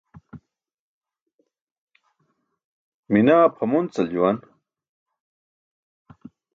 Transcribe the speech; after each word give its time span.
Minaa 3.11 3.45
pʰamoncal 3.55 4.07
juwan. 4.13 4.37